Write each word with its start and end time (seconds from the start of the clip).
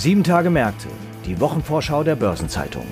Sieben 0.00 0.24
Tage 0.24 0.48
Märkte, 0.48 0.88
die 1.26 1.38
Wochenvorschau 1.40 2.02
der 2.02 2.16
Börsenzeitung. 2.16 2.86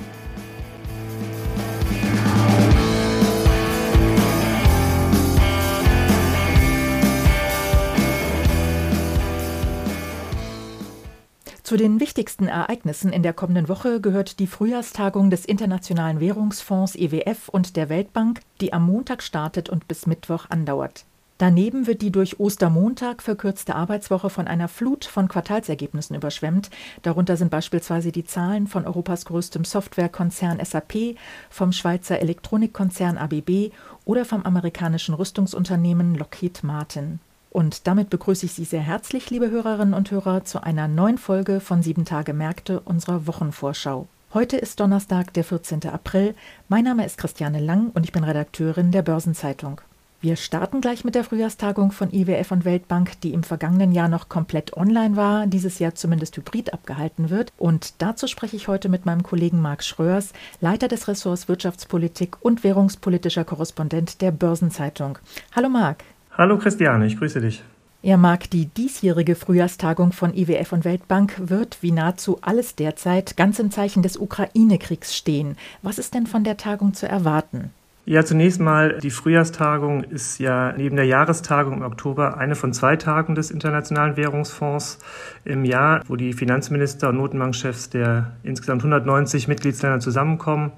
Zu 11.62 11.78
den 11.78 11.98
wichtigsten 11.98 12.46
Ereignissen 12.46 13.10
in 13.10 13.22
der 13.22 13.32
kommenden 13.32 13.70
Woche 13.70 14.02
gehört 14.02 14.38
die 14.38 14.46
Frühjahrstagung 14.46 15.30
des 15.30 15.46
Internationalen 15.46 16.20
Währungsfonds 16.20 16.94
IWF 16.94 17.48
und 17.48 17.76
der 17.76 17.88
Weltbank, 17.88 18.40
die 18.60 18.74
am 18.74 18.84
Montag 18.84 19.22
startet 19.22 19.70
und 19.70 19.88
bis 19.88 20.06
Mittwoch 20.06 20.50
andauert. 20.50 21.06
Daneben 21.38 21.86
wird 21.86 22.02
die 22.02 22.10
durch 22.10 22.40
Ostermontag 22.40 23.22
verkürzte 23.22 23.76
Arbeitswoche 23.76 24.28
von 24.28 24.48
einer 24.48 24.66
Flut 24.66 25.04
von 25.04 25.28
Quartalsergebnissen 25.28 26.16
überschwemmt. 26.16 26.68
Darunter 27.02 27.36
sind 27.36 27.52
beispielsweise 27.52 28.10
die 28.10 28.24
Zahlen 28.24 28.66
von 28.66 28.84
Europas 28.84 29.24
größtem 29.24 29.64
Softwarekonzern 29.64 30.58
SAP, 30.64 31.16
vom 31.48 31.70
Schweizer 31.70 32.18
Elektronikkonzern 32.18 33.18
ABB 33.18 33.70
oder 34.04 34.24
vom 34.24 34.42
amerikanischen 34.42 35.14
Rüstungsunternehmen 35.14 36.16
Lockheed 36.16 36.64
Martin. 36.64 37.20
Und 37.50 37.86
damit 37.86 38.10
begrüße 38.10 38.46
ich 38.46 38.54
Sie 38.54 38.64
sehr 38.64 38.80
herzlich, 38.80 39.30
liebe 39.30 39.48
Hörerinnen 39.48 39.94
und 39.94 40.10
Hörer, 40.10 40.44
zu 40.44 40.64
einer 40.64 40.88
neuen 40.88 41.18
Folge 41.18 41.60
von 41.60 41.82
Sieben 41.82 42.04
Tage 42.04 42.32
Märkte 42.32 42.80
unserer 42.80 43.28
Wochenvorschau. 43.28 44.08
Heute 44.34 44.56
ist 44.56 44.80
Donnerstag, 44.80 45.32
der 45.34 45.44
14. 45.44 45.88
April. 45.88 46.34
Mein 46.68 46.84
Name 46.84 47.06
ist 47.06 47.16
Christiane 47.16 47.60
Lang 47.60 47.90
und 47.94 48.04
ich 48.04 48.12
bin 48.12 48.24
Redakteurin 48.24 48.90
der 48.90 49.02
Börsenzeitung. 49.02 49.80
Wir 50.20 50.34
starten 50.34 50.80
gleich 50.80 51.04
mit 51.04 51.14
der 51.14 51.22
Frühjahrstagung 51.22 51.92
von 51.92 52.12
IWF 52.12 52.50
und 52.50 52.64
Weltbank, 52.64 53.20
die 53.20 53.32
im 53.32 53.44
vergangenen 53.44 53.92
Jahr 53.92 54.08
noch 54.08 54.28
komplett 54.28 54.76
online 54.76 55.14
war, 55.14 55.46
dieses 55.46 55.78
Jahr 55.78 55.94
zumindest 55.94 56.36
hybrid 56.36 56.72
abgehalten 56.72 57.30
wird. 57.30 57.52
Und 57.56 58.02
dazu 58.02 58.26
spreche 58.26 58.56
ich 58.56 58.66
heute 58.66 58.88
mit 58.88 59.06
meinem 59.06 59.22
Kollegen 59.22 59.62
Marc 59.62 59.84
Schröers, 59.84 60.32
Leiter 60.60 60.88
des 60.88 61.06
Ressorts 61.06 61.46
Wirtschaftspolitik 61.46 62.36
und 62.40 62.64
währungspolitischer 62.64 63.44
Korrespondent 63.44 64.20
der 64.20 64.32
Börsenzeitung. 64.32 65.18
Hallo 65.54 65.68
Marc. 65.68 66.02
Hallo 66.36 66.58
Christiane, 66.58 67.06
ich 67.06 67.16
grüße 67.16 67.40
dich. 67.40 67.62
Er 68.02 68.16
mag 68.16 68.50
die 68.50 68.66
diesjährige 68.66 69.36
Frühjahrstagung 69.36 70.10
von 70.10 70.36
IWF 70.36 70.72
und 70.72 70.84
Weltbank 70.84 71.34
wird, 71.48 71.78
wie 71.80 71.92
nahezu 71.92 72.38
alles 72.42 72.74
derzeit, 72.74 73.36
ganz 73.36 73.60
im 73.60 73.70
Zeichen 73.70 74.02
des 74.02 74.16
Ukraine-Kriegs 74.16 75.16
stehen. 75.16 75.56
Was 75.82 76.00
ist 76.00 76.14
denn 76.14 76.26
von 76.26 76.42
der 76.42 76.56
Tagung 76.56 76.92
zu 76.92 77.06
erwarten? 77.06 77.70
Ja, 78.10 78.24
zunächst 78.24 78.58
mal, 78.58 78.96
die 79.02 79.10
Frühjahrstagung 79.10 80.02
ist 80.02 80.38
ja 80.38 80.72
neben 80.72 80.96
der 80.96 81.04
Jahrestagung 81.04 81.74
im 81.74 81.82
Oktober 81.82 82.38
eine 82.38 82.54
von 82.54 82.72
zwei 82.72 82.96
Tagen 82.96 83.34
des 83.34 83.50
Internationalen 83.50 84.16
Währungsfonds 84.16 84.98
im 85.44 85.66
Jahr, 85.66 86.00
wo 86.08 86.16
die 86.16 86.32
Finanzminister 86.32 87.10
und 87.10 87.18
Notenbankchefs 87.18 87.90
der 87.90 88.32
insgesamt 88.44 88.80
190 88.80 89.46
Mitgliedsländer 89.46 90.00
zusammenkommen 90.00 90.72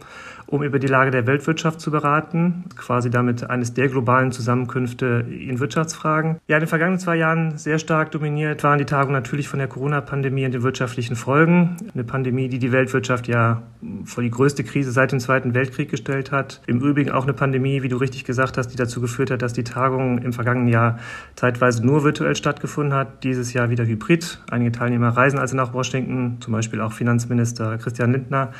um 0.50 0.62
über 0.62 0.78
die 0.78 0.88
Lage 0.88 1.10
der 1.10 1.26
Weltwirtschaft 1.26 1.80
zu 1.80 1.90
beraten, 1.90 2.64
quasi 2.76 3.08
damit 3.08 3.48
eines 3.48 3.72
der 3.72 3.88
globalen 3.88 4.32
Zusammenkünfte 4.32 5.24
in 5.28 5.60
Wirtschaftsfragen. 5.60 6.38
Ja, 6.48 6.56
in 6.56 6.62
den 6.62 6.68
vergangenen 6.68 6.98
zwei 6.98 7.16
Jahren 7.16 7.56
sehr 7.56 7.78
stark 7.78 8.10
dominiert 8.10 8.64
waren 8.64 8.78
die 8.78 8.84
Tagungen 8.84 9.14
natürlich 9.14 9.48
von 9.48 9.58
der 9.58 9.68
Corona-Pandemie 9.68 10.44
und 10.44 10.52
den 10.52 10.62
wirtschaftlichen 10.62 11.14
Folgen. 11.14 11.76
Eine 11.94 12.04
Pandemie, 12.04 12.48
die 12.48 12.58
die 12.58 12.72
Weltwirtschaft 12.72 13.28
ja 13.28 13.62
vor 14.04 14.22
die 14.22 14.30
größte 14.30 14.64
Krise 14.64 14.90
seit 14.90 15.12
dem 15.12 15.20
Zweiten 15.20 15.54
Weltkrieg 15.54 15.88
gestellt 15.88 16.32
hat. 16.32 16.60
Im 16.66 16.80
Übrigen 16.80 17.10
auch 17.10 17.22
eine 17.22 17.32
Pandemie, 17.32 17.82
wie 17.82 17.88
du 17.88 17.96
richtig 17.96 18.24
gesagt 18.24 18.58
hast, 18.58 18.68
die 18.68 18.76
dazu 18.76 19.00
geführt 19.00 19.30
hat, 19.30 19.42
dass 19.42 19.52
die 19.52 19.64
Tagung 19.64 20.18
im 20.18 20.32
vergangenen 20.32 20.68
Jahr 20.68 20.98
zeitweise 21.36 21.86
nur 21.86 22.02
virtuell 22.04 22.34
stattgefunden 22.34 22.92
hat, 22.94 23.24
dieses 23.24 23.52
Jahr 23.52 23.70
wieder 23.70 23.86
hybrid. 23.86 24.40
Einige 24.50 24.72
Teilnehmer 24.72 25.08
reisen 25.08 25.38
also 25.38 25.56
nach 25.56 25.72
Washington, 25.72 26.38
zum 26.40 26.52
Beispiel 26.52 26.80
auch 26.80 26.92
Finanzminister 26.92 27.78
Christian 27.78 28.12
Lindner 28.12 28.52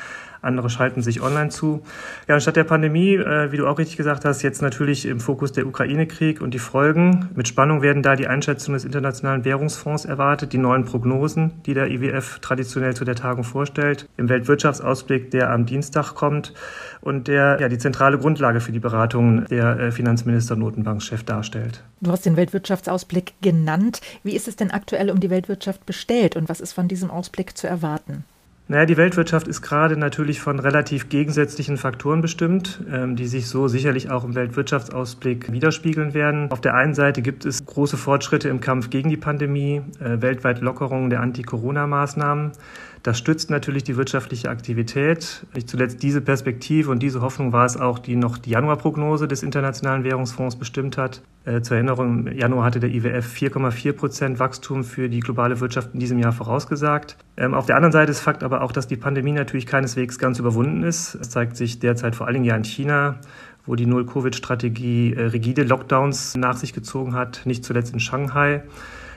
andere 0.43 0.71
schalten 0.71 1.03
sich 1.03 1.23
online 1.23 1.51
zu. 1.51 1.83
Ja, 2.28 2.34
anstatt 2.34 2.56
der 2.56 2.65
Pandemie, 2.65 3.15
äh, 3.15 3.53
wie 3.53 3.56
du 3.56 3.67
auch 3.67 3.78
richtig 3.78 3.97
gesagt 3.97 4.25
hast, 4.25 4.43
jetzt 4.43 4.62
natürlich 4.62 5.06
im 5.06 5.21
Fokus 5.21 5.53
der 5.53 5.67
Ukraine-Krieg 5.67 6.41
und 6.41 6.55
die 6.55 6.59
Folgen. 6.59 7.28
Mit 7.34 7.49
Spannung 7.49 7.83
werden 7.83 8.03
da 8.03 8.17
die 8.17 8.27
Einschätzungen 8.27 8.77
des 8.77 8.84
Internationalen 8.84 9.45
Währungsfonds 9.45 10.05
erwartet, 10.05 10.53
die 10.53 10.59
neuen 10.59 10.84
Prognosen, 10.84 11.53
die 11.67 11.75
der 11.75 11.91
IWF 11.91 12.39
traditionell 12.41 12.95
zu 12.95 13.05
der 13.05 13.17
Tagung 13.17 13.45
vorstellt, 13.45 14.09
im 14.17 14.28
Weltwirtschaftsausblick, 14.28 15.31
der 15.31 15.51
am 15.51 15.67
Dienstag 15.67 16.15
kommt 16.15 16.55
und 17.01 17.28
der 17.28 17.59
ja 17.61 17.69
die 17.69 17.78
zentrale 17.78 18.19
Grundlage 18.19 18.61
für 18.61 18.72
die 18.72 18.78
Beratungen 18.78 19.47
der 19.47 19.78
äh, 19.78 19.93
Finanzminister 19.93 20.55
und 20.55 20.61
Notenbankchef 20.61 21.22
darstellt. 21.25 21.83
Du 22.01 22.11
hast 22.11 22.25
den 22.25 22.37
Weltwirtschaftsausblick 22.37 23.34
genannt. 23.43 24.01
Wie 24.22 24.34
ist 24.34 24.49
es 24.49 24.57
denn 24.57 24.71
aktuell 24.71 25.11
um 25.11 25.21
die 25.21 25.31
Weltwirtschaft 25.31 25.84
bestellt 25.87 26.37
und 26.37 26.49
was 26.49 26.61
ist 26.61 26.72
von 26.72 26.89
diesem 26.89 27.11
Ausblick 27.11 27.57
zu 27.57 27.67
erwarten? 27.67 28.25
Naja, 28.71 28.87
die 28.87 28.97
Weltwirtschaft 28.97 29.49
ist 29.49 29.63
gerade 29.63 29.97
natürlich 29.97 30.41
von 30.41 30.61
relativ 30.61 31.09
gegensätzlichen 31.09 31.77
Faktoren 31.77 32.21
bestimmt, 32.21 32.81
ähm, 32.89 33.17
die 33.17 33.27
sich 33.27 33.49
so 33.49 33.67
sicherlich 33.67 34.13
auch 34.13 34.23
im 34.23 34.37
Weltwirtschaftsausblick 34.37 35.51
widerspiegeln 35.51 36.15
werden. 36.15 36.53
Auf 36.53 36.61
der 36.61 36.75
einen 36.75 36.95
Seite 36.95 37.21
gibt 37.21 37.45
es 37.45 37.67
große 37.67 37.97
Fortschritte 37.97 38.49
im 38.49 38.61
Kampf 38.61 38.89
gegen 38.89 39.11
die 39.11 39.17
Pandemie, 39.17 39.83
äh, 39.99 40.23
weltweit 40.23 40.61
Lockerungen 40.61 41.11
der 41.11 41.21
Anti-Corona-Maßnahmen. 41.21 42.53
Das 43.03 43.19
stützt 43.19 43.49
natürlich 43.49 43.83
die 43.83 43.97
wirtschaftliche 43.97 44.50
Aktivität. 44.50 45.47
Nicht 45.55 45.71
zuletzt 45.71 46.03
diese 46.03 46.21
Perspektive 46.21 46.91
und 46.91 47.03
diese 47.03 47.22
Hoffnung 47.22 47.53
war 47.53 47.65
es 47.65 47.78
auch, 47.78 47.99
die 47.99 48.15
noch 48.15 48.37
die 48.37 48.50
Januarprognose 48.50 49.27
des 49.27 49.43
Internationalen 49.43 50.05
Währungsfonds 50.05 50.56
bestimmt 50.56 50.99
hat. 50.99 51.22
Äh, 51.47 51.62
zur 51.62 51.78
Erinnerung, 51.78 52.27
im 52.27 52.39
Januar 52.39 52.65
hatte 52.65 52.78
der 52.78 52.91
IWF 52.91 53.33
4,4 53.34 53.93
Prozent 53.94 54.39
Wachstum 54.39 54.84
für 54.84 55.09
die 55.09 55.21
globale 55.21 55.60
Wirtschaft 55.60 55.94
in 55.94 56.00
diesem 56.00 56.19
Jahr 56.19 56.33
vorausgesagt. 56.33 57.16
Ähm, 57.39 57.55
auf 57.55 57.65
der 57.65 57.77
anderen 57.77 57.93
Seite 57.93 58.10
ist 58.10 58.21
Fakt 58.21 58.43
aber 58.43 58.60
auch, 58.60 58.72
dass 58.72 58.87
die 58.87 58.97
Pandemie 58.97 59.33
natürlich 59.33 59.66
keineswegs 59.66 60.19
ganz 60.19 60.39
überwunden 60.39 60.83
ist. 60.83 61.15
Es 61.15 61.31
zeigt 61.31 61.56
sich 61.56 61.78
derzeit 61.78 62.15
vor 62.15 62.27
allen 62.27 62.34
Dingen 62.34 62.44
ja 62.44 62.56
in 62.56 62.65
China, 62.65 63.19
wo 63.65 63.77
die 63.77 63.87
Null-Covid-Strategie 63.87 65.15
äh, 65.15 65.22
rigide 65.22 65.62
Lockdowns 65.62 66.37
nach 66.37 66.59
sich 66.59 66.75
gezogen 66.75 67.15
hat, 67.15 67.43
nicht 67.47 67.65
zuletzt 67.65 67.94
in 67.94 68.00
Shanghai. 68.00 68.62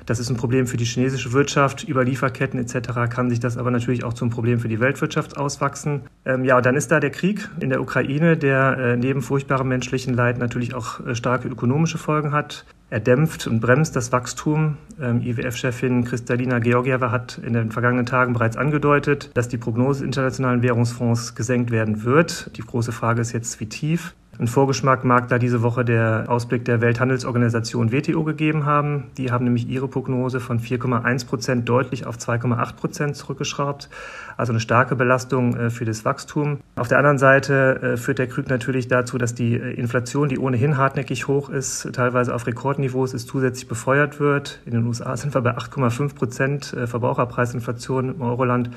Das 0.06 0.20
ist 0.20 0.30
ein 0.30 0.38
Problem 0.38 0.68
für 0.68 0.78
die 0.78 0.86
chinesische 0.86 1.34
Wirtschaft. 1.34 1.84
Über 1.84 2.04
Lieferketten 2.04 2.60
etc. 2.60 3.10
kann 3.10 3.30
sich 3.30 3.40
das 3.40 3.58
aber 3.58 3.72
natürlich 3.72 4.04
auch 4.04 4.14
zum 4.14 4.30
Problem 4.30 4.60
für 4.60 4.68
die 4.68 4.80
Weltwirtschaft 4.80 5.38
auswachsen. 5.38 6.02
Ähm, 6.26 6.44
ja, 6.44 6.62
dann 6.62 6.76
ist 6.76 6.92
da 6.92 7.00
der 7.00 7.12
Krieg 7.12 7.50
in 7.60 7.70
der 7.70 7.82
Ukraine, 7.82 8.38
der 8.38 8.78
äh, 8.78 8.98
neben 8.98 9.22
furchtbarem 9.22 9.68
menschlichen 9.68 10.14
Leid 10.14 10.38
natürlich 10.38 10.74
auch 10.74 11.06
äh, 11.06 11.16
starke 11.16 11.48
ökonomische 11.48 11.98
Folgen 11.98 12.32
hat. 12.32 12.66
Er 12.90 13.00
dämpft 13.00 13.48
und 13.48 13.60
bremst 13.60 13.96
das 13.96 14.12
Wachstum. 14.12 14.78
Ähm, 15.02 15.22
IWF-Chefin 15.22 16.04
Kristalina 16.04 16.60
Georgieva 16.60 17.10
hat 17.10 17.40
in 17.44 17.54
den 17.54 17.72
vergangenen 17.72 18.06
Tagen 18.06 18.34
bereits 18.34 18.56
angedeutet, 18.56 19.32
dass 19.34 19.48
die 19.48 19.58
Prognose 19.58 20.02
des 20.02 20.06
Internationalen 20.06 20.62
Währungsfonds 20.62 21.34
gesenkt 21.34 21.72
werden 21.72 22.04
wird. 22.04 22.56
Die 22.56 22.62
große 22.62 22.92
Frage 22.92 23.22
ist 23.22 23.32
jetzt, 23.32 23.60
wie 23.60 23.66
tief. 23.66 24.14
Ein 24.40 24.48
Vorgeschmack 24.48 25.04
mag 25.04 25.28
da 25.28 25.38
diese 25.38 25.62
Woche 25.62 25.86
der 25.86 26.26
Ausblick 26.28 26.66
der 26.66 26.82
Welthandelsorganisation 26.82 27.92
WTO 27.92 28.24
gegeben 28.24 28.66
haben. 28.66 29.12
Die 29.16 29.32
haben 29.32 29.46
nämlich 29.46 29.70
ihre 29.70 29.88
Prognose 29.88 30.40
von 30.40 30.60
4,1 30.60 31.28
Prozent 31.28 31.70
deutlich 31.70 32.08
auf 32.08 32.18
2,8 32.18 32.76
Prozent 32.76 33.16
zurückgeschraubt. 33.16 33.90
Also 34.36 34.52
eine 34.52 34.60
starke 34.60 34.96
Belastung 34.96 35.56
äh, 35.56 35.70
für 35.70 35.86
das 35.86 36.04
Wachstum. 36.04 36.58
Auf 36.76 36.88
der 36.88 36.98
anderen 36.98 37.20
Seite 37.20 37.94
äh, 37.94 37.98
führt 37.98 38.18
der 38.18 38.26
Krieg 38.26 38.50
natürlich 38.50 38.88
dazu, 38.88 39.20
dass 39.20 39.36
die 39.36 39.54
äh, 39.54 39.74
Inflation, 39.74 40.30
die 40.30 40.40
ohnehin 40.40 40.78
hartnäckig 40.78 41.28
hoch 41.28 41.50
ist, 41.50 41.90
teilweise 41.94 42.34
auf 42.34 42.48
Rekordniveaus 42.48 43.14
ist, 43.14 43.28
zusätzlich 43.28 43.68
befeuert 43.68 44.20
wird. 44.20 44.62
In 44.66 44.72
den 44.72 44.88
USA 44.88 45.16
sind 45.16 45.36
wir 45.36 45.42
bei 45.42 45.56
8,5 45.56 46.16
Prozent 46.16 46.76
Verbraucherpreisinflation 46.86 48.16
im 48.16 48.22
Euroland 48.22 48.72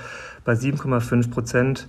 bei 0.44 0.52
7,5 0.52 1.30
Prozent. 1.30 1.88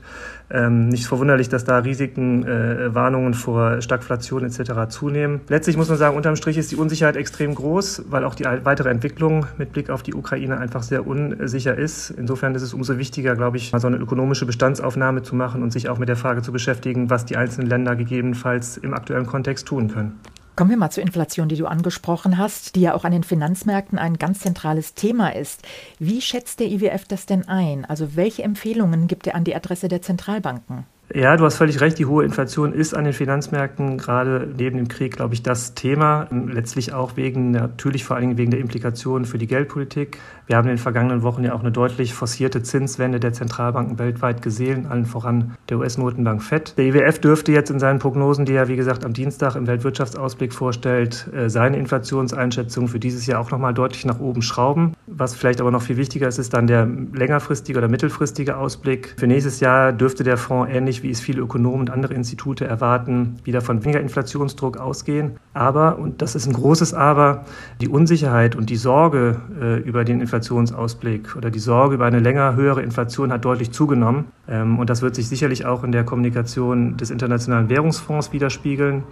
Ähm, 0.50 0.88
nicht 0.88 1.06
verwunderlich, 1.06 1.50
dass 1.50 1.66
da 1.66 1.80
Risiken, 1.80 2.46
Warnungen 2.48 3.34
vor 3.34 3.57
Stagflation 3.82 4.44
etc. 4.46 4.90
zunehmen. 4.90 5.42
Letztlich 5.48 5.78
muss 5.78 5.90
man 5.90 5.98
sagen, 5.98 6.16
unterm 6.16 6.36
Strich 6.36 6.58
ist 6.58 6.72
die 6.72 6.76
Unsicherheit 6.76 7.16
extrem 7.16 7.56
groß, 7.56 8.04
weil 8.10 8.24
auch 8.24 8.36
die 8.36 8.46
weitere 8.46 8.90
Entwicklung 8.90 9.46
mit 9.58 9.72
Blick 9.72 9.90
auf 9.90 10.04
die 10.04 10.14
Ukraine 10.14 10.58
einfach 10.58 10.84
sehr 10.84 11.06
unsicher 11.06 11.76
ist. 11.76 12.10
Insofern 12.12 12.56
ist 12.56 12.62
es 12.62 12.74
umso 12.74 12.98
wichtiger, 12.98 13.36
glaube 13.36 13.58
ich, 13.58 13.72
mal 13.72 13.80
so 13.80 13.88
eine 13.88 13.98
ökonomische 13.98 14.46
Bestandsaufnahme 14.46 15.24
zu 15.24 15.36
machen 15.36 15.64
und 15.64 15.72
sich 15.72 15.90
auch 15.90 15.98
mit 15.98 16.10
der 16.10 16.18
Frage 16.18 16.42
zu 16.42 16.52
beschäftigen, 16.52 17.10
was 17.10 17.26
die 17.26 17.38
einzelnen 17.38 17.68
Länder 17.70 17.96
gegebenenfalls 17.96 18.78
im 18.78 18.94
aktuellen 18.94 19.26
Kontext 19.26 19.68
tun 19.68 19.88
können. 19.90 20.20
Kommen 20.58 20.72
wir 20.72 20.78
mal 20.78 20.90
zur 20.90 21.04
Inflation, 21.04 21.50
die 21.50 21.56
du 21.56 21.68
angesprochen 21.68 22.40
hast, 22.40 22.76
die 22.76 22.82
ja 22.82 22.96
auch 22.96 23.06
an 23.06 23.12
den 23.12 23.24
Finanzmärkten 23.24 24.00
ein 24.00 24.18
ganz 24.18 24.40
zentrales 24.40 24.96
Thema 24.96 25.36
ist. 25.36 25.62
Wie 26.00 26.20
schätzt 26.20 26.60
der 26.60 26.68
IWF 26.68 27.06
das 27.06 27.28
denn 27.28 27.48
ein? 27.48 27.86
Also 27.86 28.16
welche 28.16 28.42
Empfehlungen 28.42 29.08
gibt 29.08 29.28
er 29.28 29.36
an 29.36 29.44
die 29.44 29.56
Adresse 29.56 29.88
der 29.88 30.02
Zentralbanken? 30.02 30.88
Ja, 31.14 31.38
du 31.38 31.46
hast 31.46 31.56
völlig 31.56 31.80
recht. 31.80 31.98
Die 32.00 32.06
hohe 32.06 32.26
Inflation 32.26 32.74
ist 32.74 32.94
an 32.94 33.06
den 33.06 33.14
Finanzmärkten 33.14 33.98
gerade 33.98 34.50
neben 34.58 34.76
dem 34.76 34.90
Krieg, 34.90 35.16
glaube 35.16 35.34
ich, 35.34 35.42
das 35.42 35.74
Thema. 35.74 36.28
Letztlich 36.32 36.94
auch 36.94 37.16
wegen, 37.16 37.52
natürlich 37.52 38.04
vor 38.04 38.18
allen 38.18 38.28
Dingen 38.28 38.38
wegen 38.38 38.52
der 38.52 38.60
Implikationen 38.60 39.26
für 39.26 39.38
die 39.38 39.48
Geldpolitik. 39.48 40.20
Wir 40.48 40.58
haben 40.58 40.66
in 40.66 40.76
den 40.76 40.78
vergangenen 40.78 41.24
Wochen 41.24 41.46
ja 41.46 41.54
auch 41.54 41.62
eine 41.62 41.72
deutlich 41.72 42.14
forcierte 42.14 42.62
Zinswende 42.62 43.22
der 43.22 43.32
Zentralbanken 43.32 44.00
weltweit 44.00 44.42
gesehen, 44.42 44.86
allen 44.86 45.06
voran 45.06 45.56
der 45.70 45.78
US-Notenbank 45.78 46.42
FED. 46.42 46.78
Der 46.78 46.86
IWF 46.86 47.20
dürfte 47.20 47.52
jetzt 47.54 47.70
in 47.70 47.80
seinen 47.80 48.00
Prognosen, 48.00 48.46
die 48.46 48.54
er, 48.54 48.68
wie 48.68 48.76
gesagt, 48.76 49.06
am 49.06 49.14
Dienstag 49.14 49.56
im 49.56 49.66
Weltwirtschaftsausblick 49.68 50.54
vorstellt, 50.54 51.30
äh, 51.34 51.50
seine 51.50 51.78
Inflationseinschätzung 51.78 52.90
für 52.90 53.00
dieses 53.00 53.26
Jahr 53.28 53.40
auch 53.40 53.52
nochmal 53.52 53.74
deutlich 53.74 54.06
nach 54.06 54.20
oben 54.20 54.42
schrauben. 54.42 54.94
Was 55.06 55.36
vielleicht 55.36 55.62
aber 55.62 55.72
noch 55.72 55.82
viel 55.82 55.98
wichtiger 55.98 56.28
ist, 56.28 56.38
ist 56.38 56.54
dann 56.54 56.68
der 56.68 56.86
längerfristige 56.86 57.78
oder 57.78 57.88
mittelfristige 57.88 58.58
Ausblick. 58.58 59.16
Für 59.18 59.28
nächstes 59.28 59.62
Jahr 59.62 59.92
dürfte 59.94 60.24
der 60.24 60.38
Fonds 60.38 60.72
ähnlich 60.72 60.97
ähnlich 60.98 61.04
wie 61.04 61.12
es 61.12 61.20
viele 61.20 61.42
Ökonomen 61.42 61.82
und 61.82 61.90
andere 61.90 62.14
Institute 62.14 62.66
erwarten, 62.66 63.38
wieder 63.44 63.62
von 63.62 63.84
weniger 63.84 64.00
Inflationsdruck 64.02 64.78
ausgehen. 64.78 65.38
Aber, 65.54 65.98
und 65.98 66.22
das 66.22 66.36
ist 66.36 66.48
ein 66.48 66.54
großes 66.54 66.94
Aber, 66.94 67.46
die 67.82 67.88
Unsicherheit 67.88 68.56
und 68.56 68.70
die 68.70 68.76
Sorge 68.76 69.42
äh, 69.62 69.80
über 69.82 70.04
den 70.04 70.22
Inflationsausblick 70.22 71.36
oder 71.36 71.52
die 71.52 71.60
Sorge 71.60 71.96
über 71.96 72.06
eine 72.06 72.20
länger 72.20 72.56
höhere 72.56 72.82
Inflation 72.82 73.32
hat 73.32 73.46
deutlich 73.46 73.72
zugenommen. 73.72 74.26
Ähm, 74.48 74.80
und 74.80 74.90
das 74.90 75.02
wird 75.02 75.16
sich 75.16 75.28
sicherlich 75.28 75.66
auch 75.66 75.84
in 75.84 75.92
der 75.92 76.04
Kommunikation 76.04 76.98
des 76.98 77.10
Internationalen 77.12 77.70
Währungsfonds 77.70 78.34
widerspiegeln. 78.34 79.04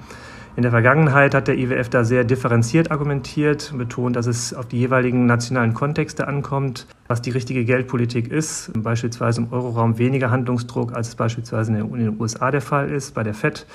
In 0.57 0.61
der 0.61 0.71
Vergangenheit 0.71 1.35
hat 1.35 1.49
der 1.49 1.57
IWF 1.57 1.89
da 1.89 2.05
sehr 2.05 2.23
differenziert 2.23 2.89
argumentiert, 2.89 3.73
betont, 3.77 4.15
dass 4.15 4.25
es 4.25 4.53
auf 4.53 4.65
die 4.67 4.79
jeweiligen 4.79 5.25
nationalen 5.25 5.73
Kontexte 5.73 6.29
ankommt, 6.29 6.87
was 7.09 7.21
die 7.21 7.31
richtige 7.31 7.65
Geldpolitik 7.65 8.31
ist. 8.31 8.71
Beispielsweise 8.73 9.41
im 9.41 9.51
Euroraum 9.51 9.97
weniger 9.97 10.31
Handlungsdruck, 10.31 10.95
als 10.95 11.09
es 11.09 11.15
beispielsweise 11.15 11.77
in 11.77 11.93
den 11.93 12.21
USA 12.21 12.51
der 12.51 12.61
Fall 12.61 12.89
ist, 12.89 13.13
bei 13.13 13.23
der 13.23 13.33
FED 13.33 13.65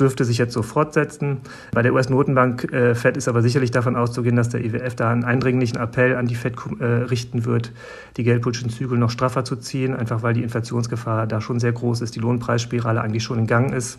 dürfte 0.00 0.24
sich 0.24 0.38
jetzt 0.38 0.54
so 0.54 0.62
fortsetzen. 0.62 1.42
Bei 1.72 1.82
der 1.82 1.92
US-Notenbank 1.92 2.72
äh, 2.72 2.94
FED 2.94 3.18
ist 3.18 3.28
aber 3.28 3.42
sicherlich 3.42 3.70
davon 3.70 3.94
auszugehen, 3.94 4.34
dass 4.34 4.48
der 4.48 4.64
IWF 4.64 4.96
da 4.96 5.10
einen 5.10 5.24
eindringlichen 5.24 5.78
Appell 5.78 6.16
an 6.16 6.26
die 6.26 6.34
FED 6.34 6.56
äh, 6.80 6.84
richten 6.84 7.44
wird, 7.44 7.70
die 8.16 8.24
geldpolitischen 8.24 8.70
Zügel 8.70 8.98
noch 8.98 9.10
straffer 9.10 9.44
zu 9.44 9.56
ziehen, 9.56 9.94
einfach 9.94 10.22
weil 10.22 10.34
die 10.34 10.42
Inflationsgefahr 10.42 11.26
da 11.26 11.40
schon 11.42 11.60
sehr 11.60 11.72
groß 11.72 12.00
ist, 12.00 12.16
die 12.16 12.20
Lohnpreisspirale 12.20 13.00
eigentlich 13.00 13.22
schon 13.22 13.38
in 13.38 13.46
Gang 13.46 13.72
ist. 13.72 13.98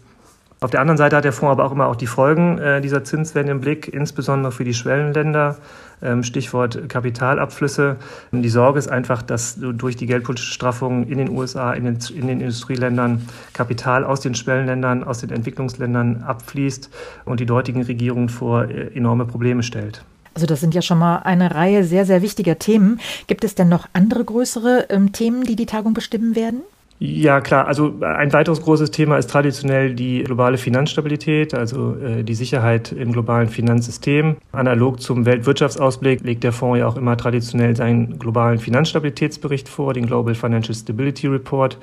Auf 0.61 0.71
der 0.71 0.79
anderen 0.79 0.97
Seite 0.97 1.17
hat 1.17 1.25
der 1.25 1.33
Fonds 1.33 1.51
aber 1.51 1.65
auch 1.65 1.71
immer 1.71 1.87
auch 1.87 1.95
die 1.95 2.07
Folgen 2.07 2.57
äh, 2.57 2.81
dieser 2.81 3.03
Zinswende 3.03 3.51
im 3.51 3.61
Blick, 3.61 3.87
insbesondere 3.93 4.51
für 4.51 4.63
die 4.63 4.73
Schwellenländer. 4.73 5.57
Ähm, 6.01 6.23
Stichwort 6.23 6.89
Kapitalabflüsse. 6.89 7.97
Die 8.31 8.49
Sorge 8.49 8.79
ist 8.79 8.87
einfach, 8.87 9.21
dass 9.21 9.57
durch 9.59 9.95
die 9.95 10.07
geldpolitische 10.07 10.51
Straffung 10.51 11.07
in 11.07 11.17
den 11.17 11.29
USA, 11.29 11.73
in 11.73 11.85
den, 11.85 11.97
in 12.13 12.27
den 12.27 12.41
Industrieländern 12.41 13.27
Kapital 13.53 14.03
aus 14.03 14.19
den 14.19 14.35
Schwellenländern, 14.35 15.03
aus 15.03 15.19
den 15.19 15.29
Entwicklungsländern 15.29 16.23
abfließt 16.23 16.89
und 17.25 17.39
die 17.39 17.45
dortigen 17.45 17.83
Regierungen 17.83 18.29
vor 18.29 18.65
äh, 18.65 18.95
enorme 18.95 19.25
Probleme 19.25 19.63
stellt. 19.63 20.03
Also 20.33 20.47
das 20.47 20.59
sind 20.59 20.75
ja 20.75 20.81
schon 20.81 20.99
mal 20.99 21.19
eine 21.19 21.55
Reihe 21.55 21.85
sehr, 21.85 22.05
sehr 22.05 22.21
wichtiger 22.21 22.59
Themen. 22.59 22.99
Gibt 23.27 23.45
es 23.45 23.55
denn 23.55 23.69
noch 23.69 23.87
andere 23.93 24.23
größere 24.25 24.87
ähm, 24.89 25.13
Themen, 25.13 25.43
die 25.43 25.55
die 25.55 25.65
Tagung 25.65 25.93
bestimmen 25.93 26.35
werden? 26.35 26.61
Ja, 26.97 27.41
klar. 27.41 27.67
Also 27.67 27.99
ein 28.01 28.31
weiteres 28.31 28.61
großes 28.61 28.89
Thema 28.89 29.17
ist 29.17 29.29
traditionell 29.29 29.93
die 29.93 30.23
globale 30.23 30.57
Finanzstabilität, 30.57 31.53
also 31.53 31.95
äh, 31.97 32.23
die 32.23 32.35
Sicherheit 32.35 32.93
im 32.93 33.11
globalen 33.11 33.49
Finanzsystem. 33.49 34.37
Analog 34.53 35.01
zum 35.01 35.25
Weltwirtschaftsausblick 35.25 36.21
legt 36.23 36.45
der 36.45 36.53
Fonds 36.53 36.79
ja 36.79 36.87
auch 36.87 36.95
immer 36.95 37.17
traditionell 37.17 37.75
seinen 37.75 38.17
globalen 38.17 38.59
Finanzstabilitätsbericht 38.59 39.67
vor, 39.67 39.93
den 39.93 40.05
Global 40.05 40.35
Financial 40.35 40.73
Stability 40.73 41.27
Report. 41.27 41.77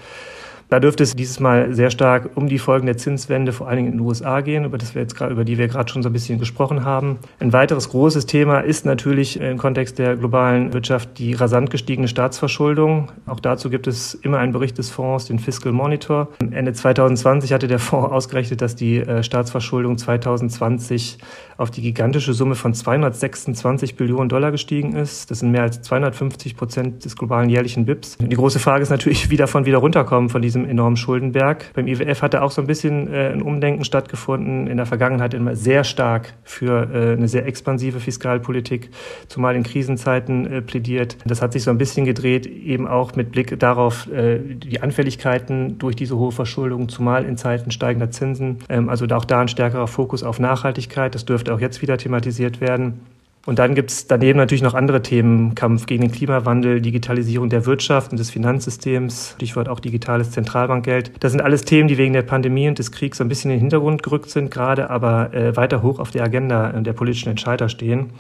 Da 0.73 0.81
dürfte 0.81 1.03
es 1.03 1.15
dieses 1.15 1.39
Mal 1.39 1.75
sehr 1.75 1.91
stark 1.91 2.31
um 2.35 2.49
die 2.49 2.59
Folgen 2.59 2.87
der 2.87 2.97
Zinswende, 2.97 3.53
vor 3.53 3.69
allen 3.69 3.77
Dingen 3.77 3.93
in 3.93 3.99
den 3.99 4.07
USA 4.07 4.41
gehen, 4.41 4.65
über, 4.65 4.79
das 4.79 4.95
wir 4.95 5.03
jetzt, 5.03 5.21
über 5.21 5.45
die 5.45 5.59
wir 5.59 5.69
gerade 5.69 5.93
schon 5.93 6.03
so 6.03 6.09
ein 6.09 6.15
bisschen 6.15 6.39
gesprochen 6.39 6.83
haben. 6.83 7.19
Ein 7.41 7.53
weiteres 7.53 7.91
großes 7.91 8.25
Thema 8.25 8.61
ist 8.61 8.87
natürlich 8.87 9.39
im 9.39 9.59
Kontext 9.59 9.99
der 9.99 10.17
globalen 10.17 10.73
Wirtschaft 10.73 11.19
die 11.19 11.35
rasant 11.35 11.69
gestiegene 11.69 12.09
Staatsverschuldung. 12.09 13.13
Auch 13.27 13.39
dazu 13.39 13.69
gibt 13.69 13.87
es 13.87 14.15
immer 14.15 14.39
einen 14.39 14.53
Bericht 14.53 14.79
des 14.79 14.89
Fonds, 14.89 15.27
den 15.27 15.39
Fiscal 15.39 15.73
Monitor. 15.73 16.29
Ende 16.41 16.73
2020 16.73 17.53
hatte 17.53 17.69
der 17.69 17.79
Fonds 17.79 18.11
ausgerechnet, 18.11 18.63
dass 18.63 18.75
die 18.75 18.97
äh, 18.97 19.23
Staatsverschuldung 19.23 19.99
2020 19.99 21.19
auf 21.59 21.71
die 21.71 21.83
gigantische 21.83 22.33
Summe 22.33 22.55
von 22.55 22.73
226 22.73 23.97
Billionen 23.97 24.31
Dollar 24.31 24.51
gestiegen 24.51 24.97
ist. 24.97 25.31
Das 25.31 25.41
sind 25.41 25.51
mehr 25.51 25.63
als 25.63 25.83
250 25.83 26.57
Prozent 26.57 27.05
des 27.05 27.15
globalen 27.15 27.51
jährlichen 27.51 27.85
BIPs. 27.85 28.17
Die 28.19 28.35
große 28.35 28.59
Frage 28.59 28.83
ist 28.83 28.89
natürlich, 28.89 29.29
wie 29.29 29.37
davon 29.37 29.67
wieder 29.67 29.77
runterkommen, 29.79 30.31
von 30.31 30.41
diesem 30.41 30.62
enormen 30.65 30.97
Schuldenberg. 30.97 31.73
Beim 31.75 31.87
IWF 31.87 32.23
hatte 32.23 32.43
auch 32.43 32.51
so 32.51 32.61
ein 32.61 32.67
bisschen 32.67 33.13
äh, 33.13 33.31
ein 33.31 33.43
Umdenken 33.43 33.85
stattgefunden. 33.85 34.67
In 34.67 34.77
der 34.77 34.87
Vergangenheit 34.87 35.35
immer 35.35 35.57
sehr 35.57 35.85
stark 35.85 36.35
für 36.45 36.89
äh, 36.93 37.13
eine 37.13 37.29
sehr 37.29 37.47
expansive 37.47 38.01
Fiskalpolitik, 38.01 38.91
zumal 39.29 39.57
in 39.57 39.63
Krisenzeiten 39.63 40.47
äh, 40.47 40.63
plädiert. 40.63 41.17
Das 41.25 41.43
hat 41.43 41.53
sich 41.53 41.63
so 41.63 41.71
ein 41.71 41.79
bisschen 41.79 42.05
gedreht, 42.05 42.47
eben 42.47 42.87
auch 42.87 43.15
mit 43.15 43.33
Blick 43.33 43.59
darauf, 43.59 44.11
äh, 44.11 44.39
die 44.39 44.81
Anfälligkeiten 44.81 45.79
durch 45.79 45.97
diese 45.97 46.17
hohe 46.17 46.33
Verschuldung, 46.33 46.89
zumal 46.89 47.25
in 47.25 47.37
Zeiten 47.37 47.71
steigender 47.71 48.11
Zinsen. 48.11 48.59
Ähm, 48.69 48.89
also 48.89 49.07
auch 49.13 49.25
da 49.25 49.41
ein 49.41 49.49
stärkerer 49.49 49.87
Fokus 49.87 50.23
auf 50.23 50.39
Nachhaltigkeit. 50.39 51.15
Das 51.15 51.25
dürfte 51.25 51.55
auch 51.55 51.61
jetzt 51.61 51.83
wieder 51.83 51.99
thematisiert 51.99 52.61
werden. 52.61 53.01
Und 53.45 53.59
dann 53.59 53.75
gibt 53.75 53.91
es 53.91 54.07
daneben 54.07 54.39
natürlich 54.39 54.63
noch 54.63 54.75
andere 54.75 55.03
Themen, 55.03 55.57
Kampf 55.57 55.87
gegen 55.87 56.03
den 56.03 56.13
Klimawandel, 56.13 56.81
Digitalisierung 56.81 57.49
der 57.49 57.67
Wirtschaft 57.67 58.13
und 58.13 58.19
des 58.19 58.31
Finanzsystems, 58.31 59.33
Stichwort 59.37 59.69
auch 59.69 59.81
digitales 59.81 60.31
Zentralbankgeld. 60.31 61.13
Das 61.19 61.33
sind 61.33 61.41
alles 61.41 61.63
Themen, 61.63 61.89
die 61.89 61.99
wegen 61.99 62.13
der 62.13 62.23
Pandemie 62.23 62.69
und 62.69 62.79
des 62.79 62.93
Kriegs 62.93 63.19
so 63.19 63.25
ein 63.25 63.29
bisschen 63.29 63.51
in 63.51 63.57
den 63.57 63.63
Hintergrund 63.63 64.05
gerückt 64.05 64.31
sind, 64.31 64.53
gerade 64.53 64.91
aber 64.91 65.35
äh, 65.35 65.57
weiter 65.57 65.83
hoch 65.83 65.99
auf 65.99 66.13
der 66.13 66.23
Agenda 66.23 66.71
der 66.73 66.93
politischen 66.93 67.31
Entscheider 67.31 67.69
stehen. 67.69 68.11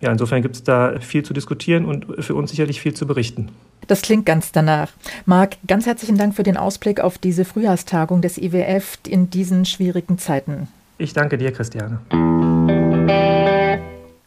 Ja, 0.00 0.10
insofern 0.10 0.42
gibt 0.42 0.56
es 0.56 0.64
da 0.64 0.98
viel 0.98 1.22
zu 1.22 1.32
diskutieren 1.32 1.84
und 1.84 2.06
für 2.18 2.34
uns 2.34 2.50
sicherlich 2.50 2.80
viel 2.80 2.94
zu 2.94 3.06
berichten. 3.06 3.50
Das 3.86 4.02
klingt 4.02 4.26
ganz 4.26 4.50
danach. 4.50 4.90
Marc, 5.26 5.56
ganz 5.66 5.86
herzlichen 5.86 6.18
Dank 6.18 6.34
für 6.34 6.42
den 6.42 6.56
Ausblick 6.56 7.00
auf 7.00 7.18
diese 7.18 7.44
Frühjahrstagung 7.44 8.20
des 8.20 8.36
IWF 8.38 8.98
in 9.06 9.30
diesen 9.30 9.64
schwierigen 9.64 10.18
Zeiten. 10.18 10.68
Ich 10.98 11.12
danke 11.12 11.38
dir, 11.38 11.52
Christiane. 11.52 11.98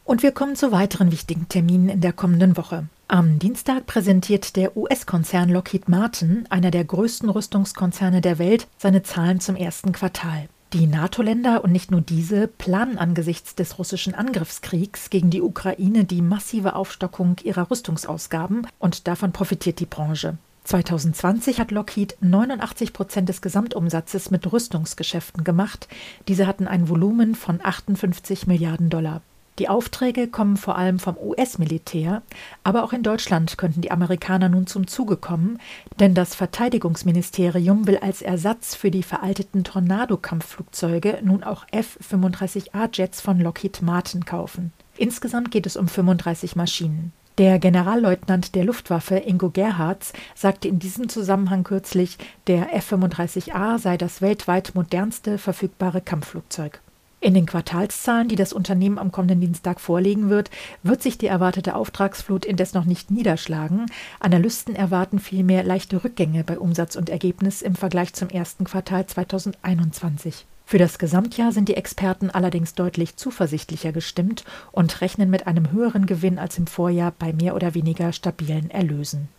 Und 0.06 0.22
wir 0.22 0.32
kommen 0.32 0.56
zu 0.56 0.72
weiteren 0.72 1.12
wichtigen 1.12 1.50
Terminen 1.50 1.90
in 1.90 2.00
der 2.00 2.14
kommenden 2.14 2.58
Woche. 2.58 2.86
Am 3.08 3.40
Dienstag 3.40 3.88
präsentiert 3.88 4.56
der 4.56 4.78
US-Konzern 4.78 5.50
Lockheed 5.50 5.90
Martin, 5.90 6.46
einer 6.52 6.70
der 6.70 6.86
größten 6.86 7.28
Rüstungskonzerne 7.28 8.22
der 8.22 8.38
Welt, 8.38 8.68
seine 8.78 9.02
Zahlen 9.02 9.40
zum 9.40 9.56
ersten 9.56 9.94
Quartal. 9.94 10.48
Die 10.74 10.86
NATO-Länder 10.86 11.64
und 11.64 11.72
nicht 11.72 11.90
nur 11.90 12.02
diese 12.02 12.48
planen 12.48 13.00
angesichts 13.00 13.56
des 13.56 13.80
russischen 13.80 14.14
Angriffskriegs 14.14 15.10
gegen 15.10 15.32
die 15.32 15.42
Ukraine 15.42 16.04
die 16.04 16.22
massive 16.22 16.76
Aufstockung 16.76 17.38
ihrer 17.44 17.72
Rüstungsausgaben 17.72 18.68
und 18.78 19.08
davon 19.08 19.32
profitiert 19.32 19.80
die 19.80 19.86
Branche. 19.88 20.38
2020 20.66 21.60
hat 21.60 21.72
Lockheed 21.72 22.18
89 22.22 22.94
Prozent 22.94 23.30
des 23.30 23.42
Gesamtumsatzes 23.42 24.30
mit 24.30 24.52
Rüstungsgeschäften 24.52 25.44
gemacht. 25.44 25.88
Diese 26.28 26.46
hatten 26.46 26.68
ein 26.68 26.90
Volumen 26.90 27.34
von 27.34 27.60
58 27.64 28.46
Milliarden 28.46 28.90
Dollar. 28.90 29.22
Die 29.58 29.70
Aufträge 29.70 30.28
kommen 30.28 30.58
vor 30.58 30.78
allem 30.78 31.00
vom 31.00 31.16
US-Militär, 31.18 32.24
aber 32.66 32.84
auch 32.84 32.92
in 32.92 33.04
Deutschland 33.04 33.58
könnten 33.58 33.80
die 33.80 33.92
Amerikaner 33.92 34.50
nun 34.50 34.68
zum 34.68 34.86
Zuge 34.86 35.16
kommen, 35.16 35.60
denn 36.00 36.14
das 36.14 36.36
Verteidigungsministerium 36.36 37.88
will 37.88 37.98
als 37.98 38.22
Ersatz 38.22 38.76
für 38.76 38.92
die 38.92 39.04
veralteten 39.04 39.64
Tornado-Kampfflugzeuge 39.64 41.20
nun 41.24 41.44
auch 41.44 41.66
F-35A-Jets 41.72 43.22
von 43.22 43.40
Lockheed 43.40 43.82
Martin 43.82 44.26
kaufen. 44.26 44.74
Insgesamt 44.98 45.52
geht 45.52 45.66
es 45.66 45.78
um 45.78 45.88
35 45.88 46.58
Maschinen. 46.58 47.14
Der 47.38 47.60
Generalleutnant 47.60 48.56
der 48.56 48.64
Luftwaffe 48.64 49.18
Ingo 49.18 49.50
Gerhards 49.50 50.14
sagte 50.36 50.68
in 50.68 50.80
diesem 50.80 51.08
Zusammenhang 51.10 51.64
kürzlich, 51.64 52.18
der 52.48 52.74
F-35A 52.74 53.78
sei 53.78 53.98
das 53.98 54.22
weltweit 54.22 54.72
modernste 54.74 55.38
verfügbare 55.38 56.02
Kampfflugzeug. 56.02 56.82
In 57.26 57.34
den 57.34 57.48
Quartalszahlen, 57.48 58.28
die 58.28 58.36
das 58.36 58.54
Unternehmen 58.54 59.00
am 59.00 59.12
kommenden 59.12 59.42
Dienstag 59.42 59.82
vorlegen 59.82 60.30
wird, 60.30 60.52
wird 60.84 61.02
sich 61.02 61.18
die 61.18 61.26
erwartete 61.26 61.74
Auftragsflut 61.74 62.46
indes 62.46 62.76
noch 62.76 62.86
nicht 62.86 63.10
niederschlagen. 63.10 63.88
Analysten 64.20 64.76
erwarten 64.76 65.18
vielmehr 65.18 65.64
leichte 65.64 66.04
Rückgänge 66.04 66.44
bei 66.44 66.60
Umsatz 66.60 66.96
und 66.96 67.10
Ergebnis 67.10 67.64
im 67.64 67.74
Vergleich 67.74 68.14
zum 68.14 68.30
ersten 68.30 68.66
Quartal 68.66 69.08
2021. 69.08 70.46
Für 70.66 70.78
das 70.78 71.00
Gesamtjahr 71.00 71.52
sind 71.52 71.68
die 71.68 71.78
Experten 71.78 72.30
allerdings 72.30 72.76
deutlich 72.76 73.16
zuversichtlicher 73.16 73.92
gestimmt 73.92 74.46
und 74.72 75.02
rechnen 75.02 75.32
mit 75.32 75.48
einem 75.48 75.72
höheren 75.72 76.06
Gewinn 76.06 76.38
als 76.38 76.60
im 76.60 76.68
Vorjahr 76.68 77.12
bei 77.18 77.34
mehr 77.34 77.56
oder 77.56 77.74
weniger 77.74 78.14
stabilen 78.14 78.70
Erlösen. 78.70 79.30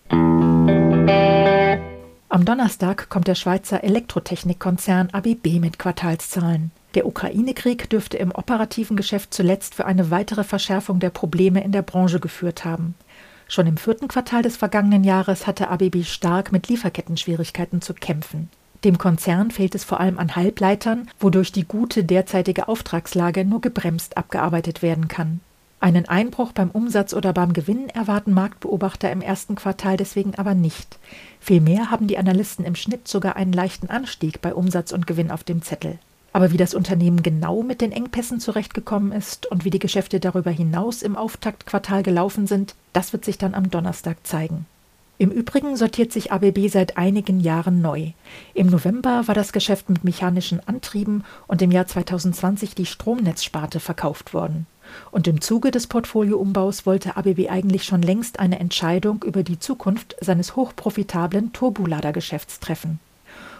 Am 2.28 2.44
Donnerstag 2.44 3.08
kommt 3.10 3.28
der 3.28 3.36
Schweizer 3.36 3.84
Elektrotechnikkonzern 3.84 5.10
ABB 5.12 5.60
mit 5.60 5.78
Quartalszahlen. 5.78 6.72
Der 6.96 7.06
Ukraine-Krieg 7.06 7.90
dürfte 7.90 8.16
im 8.16 8.32
operativen 8.32 8.96
Geschäft 8.96 9.34
zuletzt 9.34 9.74
für 9.74 9.84
eine 9.84 10.10
weitere 10.10 10.44
Verschärfung 10.44 10.98
der 10.98 11.10
Probleme 11.10 11.62
in 11.62 11.70
der 11.70 11.82
Branche 11.82 12.20
geführt 12.20 12.64
haben. 12.64 12.94
Schon 13.48 13.66
im 13.66 13.76
vierten 13.76 14.08
Quartal 14.08 14.40
des 14.40 14.56
vergangenen 14.56 15.04
Jahres 15.04 15.46
hatte 15.46 15.68
ABB 15.68 16.04
stark 16.04 16.52
mit 16.52 16.68
Lieferkettenschwierigkeiten 16.68 17.82
zu 17.82 17.92
kämpfen. 17.92 18.48
Dem 18.82 18.96
Konzern 18.96 19.50
fehlt 19.50 19.74
es 19.74 19.84
vor 19.84 20.00
allem 20.00 20.18
an 20.18 20.36
Halbleitern, 20.36 21.10
wodurch 21.20 21.52
die 21.52 21.68
gute 21.68 22.02
derzeitige 22.02 22.66
Auftragslage 22.66 23.44
nur 23.44 23.60
gebremst 23.60 24.16
abgearbeitet 24.16 24.80
werden 24.80 25.06
kann. 25.06 25.40
Einen 25.80 26.08
Einbruch 26.08 26.52
beim 26.52 26.70
Umsatz 26.70 27.12
oder 27.12 27.34
beim 27.34 27.52
Gewinn 27.52 27.90
erwarten 27.90 28.32
Marktbeobachter 28.32 29.12
im 29.12 29.20
ersten 29.20 29.54
Quartal 29.54 29.98
deswegen 29.98 30.34
aber 30.36 30.54
nicht. 30.54 30.98
Vielmehr 31.40 31.90
haben 31.90 32.06
die 32.06 32.16
Analysten 32.16 32.64
im 32.64 32.74
Schnitt 32.74 33.06
sogar 33.06 33.36
einen 33.36 33.52
leichten 33.52 33.90
Anstieg 33.90 34.40
bei 34.40 34.54
Umsatz 34.54 34.92
und 34.92 35.06
Gewinn 35.06 35.30
auf 35.30 35.44
dem 35.44 35.60
Zettel. 35.60 35.98
Aber 36.36 36.52
wie 36.52 36.58
das 36.58 36.74
Unternehmen 36.74 37.22
genau 37.22 37.62
mit 37.62 37.80
den 37.80 37.92
Engpässen 37.92 38.40
zurechtgekommen 38.40 39.10
ist 39.10 39.46
und 39.46 39.64
wie 39.64 39.70
die 39.70 39.78
Geschäfte 39.78 40.20
darüber 40.20 40.50
hinaus 40.50 41.00
im 41.00 41.16
Auftaktquartal 41.16 42.02
gelaufen 42.02 42.46
sind, 42.46 42.74
das 42.92 43.14
wird 43.14 43.24
sich 43.24 43.38
dann 43.38 43.54
am 43.54 43.70
Donnerstag 43.70 44.18
zeigen. 44.26 44.66
Im 45.16 45.30
Übrigen 45.30 45.78
sortiert 45.78 46.12
sich 46.12 46.32
ABB 46.32 46.68
seit 46.68 46.98
einigen 46.98 47.40
Jahren 47.40 47.80
neu. 47.80 48.10
Im 48.52 48.66
November 48.66 49.26
war 49.26 49.34
das 49.34 49.52
Geschäft 49.52 49.88
mit 49.88 50.04
mechanischen 50.04 50.60
Antrieben 50.68 51.24
und 51.46 51.62
im 51.62 51.70
Jahr 51.70 51.86
2020 51.86 52.74
die 52.74 52.84
Stromnetzsparte 52.84 53.80
verkauft 53.80 54.34
worden. 54.34 54.66
Und 55.12 55.26
im 55.28 55.40
Zuge 55.40 55.70
des 55.70 55.86
Portfolioumbaus 55.86 56.84
wollte 56.84 57.16
ABB 57.16 57.48
eigentlich 57.48 57.84
schon 57.84 58.02
längst 58.02 58.40
eine 58.40 58.60
Entscheidung 58.60 59.22
über 59.22 59.42
die 59.42 59.58
Zukunft 59.58 60.16
seines 60.20 60.54
hochprofitablen 60.54 61.54
Turboladergeschäfts 61.54 62.60
treffen. 62.60 63.00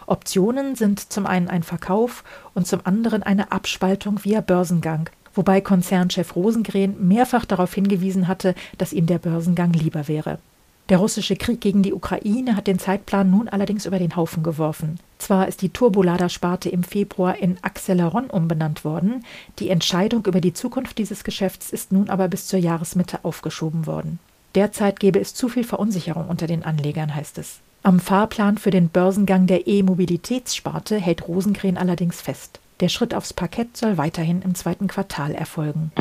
Optionen 0.07 0.77
sind 0.77 1.13
zum 1.13 1.27
einen 1.27 1.49
ein 1.49 1.63
Verkauf 1.63 2.25
und 2.55 2.67
zum 2.67 2.81
anderen 2.85 3.23
eine 3.23 3.53
Abspaltung 3.53 4.25
via 4.25 4.41
Börsengang, 4.41 5.11
wobei 5.35 5.61
Konzernchef 5.61 6.35
Rosengren 6.37 7.09
mehrfach 7.09 7.45
darauf 7.45 7.75
hingewiesen 7.75 8.29
hatte, 8.29 8.55
dass 8.79 8.93
ihm 8.93 9.07
der 9.07 9.19
Börsengang 9.19 9.73
lieber 9.73 10.09
wäre. 10.09 10.39
Der 10.89 10.99
russische 10.99 11.35
Krieg 11.35 11.61
gegen 11.61 11.83
die 11.83 11.93
Ukraine 11.93 12.55
hat 12.55 12.69
den 12.69 12.79
Zeitplan 12.79 13.29
nun 13.29 13.49
allerdings 13.49 13.87
über 13.87 13.99
den 13.99 14.15
Haufen 14.15 14.45
geworfen. 14.45 15.01
Zwar 15.19 15.49
ist 15.49 15.63
die 15.63 15.71
Turbolader-Sparte 15.71 16.69
im 16.69 16.85
Februar 16.85 17.37
in 17.39 17.59
Acceleron 17.63 18.31
umbenannt 18.31 18.85
worden, 18.85 19.25
die 19.59 19.71
Entscheidung 19.71 20.25
über 20.27 20.41
die 20.41 20.53
Zukunft 20.53 20.99
dieses 20.99 21.25
Geschäfts 21.25 21.73
ist 21.73 21.91
nun 21.91 22.09
aber 22.09 22.29
bis 22.29 22.47
zur 22.47 22.61
Jahresmitte 22.61 23.25
aufgeschoben 23.25 23.87
worden. 23.87 24.21
Derzeit 24.55 25.01
gäbe 25.01 25.19
es 25.19 25.35
zu 25.35 25.49
viel 25.49 25.65
Verunsicherung 25.65 26.29
unter 26.29 26.47
den 26.47 26.63
Anlegern, 26.63 27.15
heißt 27.15 27.39
es. 27.39 27.61
Am 27.87 28.01
Fahrplan 28.01 28.59
für 28.59 28.73
den 28.73 28.89
Börsengang 28.89 29.47
der 29.47 29.69
E-Mobilitätssparte 29.69 30.97
hält 30.97 31.29
Rosengren 31.29 31.77
allerdings 31.77 32.21
fest. 32.21 32.59
Der 32.81 32.89
Schritt 32.89 33.15
aufs 33.15 33.33
Parkett 33.33 33.77
soll 33.77 33.97
weiterhin 33.97 34.43
im 34.43 34.57
zweiten 34.57 34.89
Quartal 34.89 35.37
erfolgen. 35.37 35.93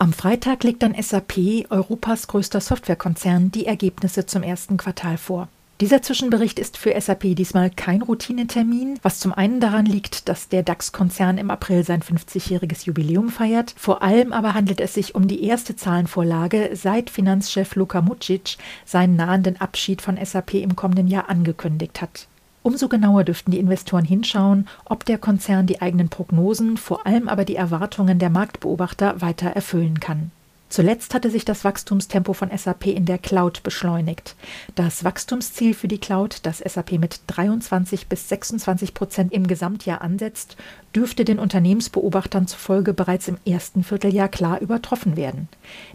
Am 0.00 0.12
Freitag 0.12 0.64
legt 0.64 0.82
dann 0.82 1.00
SAP, 1.00 1.70
Europas 1.70 2.26
größter 2.26 2.60
Softwarekonzern, 2.60 3.52
die 3.52 3.66
Ergebnisse 3.66 4.26
zum 4.26 4.42
ersten 4.42 4.78
Quartal 4.78 5.16
vor. 5.16 5.46
Dieser 5.82 6.00
Zwischenbericht 6.00 6.60
ist 6.60 6.76
für 6.76 6.94
SAP 7.00 7.34
diesmal 7.34 7.68
kein 7.68 8.02
Routinetermin, 8.02 9.00
was 9.02 9.18
zum 9.18 9.32
einen 9.32 9.58
daran 9.58 9.84
liegt, 9.84 10.28
dass 10.28 10.48
der 10.48 10.62
DAX-Konzern 10.62 11.38
im 11.38 11.50
April 11.50 11.82
sein 11.82 12.02
50-jähriges 12.02 12.86
Jubiläum 12.86 13.30
feiert. 13.30 13.74
Vor 13.76 14.00
allem 14.00 14.32
aber 14.32 14.54
handelt 14.54 14.80
es 14.80 14.94
sich 14.94 15.16
um 15.16 15.26
die 15.26 15.42
erste 15.42 15.74
Zahlenvorlage, 15.74 16.70
seit 16.74 17.10
Finanzchef 17.10 17.74
Luka 17.74 18.00
Mucic 18.00 18.58
seinen 18.84 19.16
nahenden 19.16 19.60
Abschied 19.60 20.02
von 20.02 20.24
SAP 20.24 20.54
im 20.54 20.76
kommenden 20.76 21.08
Jahr 21.08 21.28
angekündigt 21.28 22.00
hat. 22.00 22.28
Umso 22.62 22.86
genauer 22.86 23.24
dürften 23.24 23.50
die 23.50 23.58
Investoren 23.58 24.04
hinschauen, 24.04 24.68
ob 24.84 25.04
der 25.04 25.18
Konzern 25.18 25.66
die 25.66 25.82
eigenen 25.82 26.10
Prognosen, 26.10 26.76
vor 26.76 27.08
allem 27.08 27.28
aber 27.28 27.44
die 27.44 27.56
Erwartungen 27.56 28.20
der 28.20 28.30
Marktbeobachter 28.30 29.20
weiter 29.20 29.48
erfüllen 29.48 29.98
kann. 29.98 30.30
Zuletzt 30.72 31.12
hatte 31.12 31.28
sich 31.28 31.44
das 31.44 31.64
Wachstumstempo 31.64 32.32
von 32.32 32.48
SAP 32.56 32.86
in 32.86 33.04
der 33.04 33.18
Cloud 33.18 33.62
beschleunigt. 33.62 34.36
Das 34.74 35.04
Wachstumsziel 35.04 35.74
für 35.74 35.86
die 35.86 35.98
Cloud, 35.98 36.38
das 36.44 36.60
SAP 36.60 36.92
mit 36.92 37.20
23 37.26 38.06
bis 38.06 38.30
26 38.30 38.94
Prozent 38.94 39.34
im 39.34 39.46
Gesamtjahr 39.46 40.00
ansetzt, 40.00 40.56
dürfte 40.96 41.26
den 41.26 41.38
Unternehmensbeobachtern 41.38 42.46
zufolge 42.46 42.94
bereits 42.94 43.28
im 43.28 43.36
ersten 43.44 43.84
Vierteljahr 43.84 44.30
klar 44.30 44.62
übertroffen 44.62 45.14
werden. 45.14 45.50